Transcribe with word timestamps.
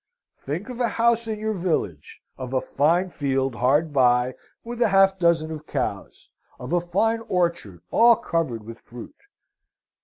"'Think 0.35 0.67
of 0.69 0.79
a 0.79 0.87
house 0.97 1.27
in 1.27 1.37
your 1.37 1.53
village, 1.53 2.23
of 2.35 2.53
a 2.53 2.59
fine 2.59 3.11
field 3.11 3.53
hard 3.53 3.93
by 3.93 4.33
with 4.63 4.81
a 4.81 4.87
half 4.87 5.19
dozen 5.19 5.51
of 5.51 5.67
cows 5.67 6.31
of 6.59 6.73
a 6.73 6.81
fine 6.81 7.19
orchard 7.29 7.83
all 7.91 8.15
covered 8.15 8.63
with 8.63 8.79
fruit.' 8.79 9.21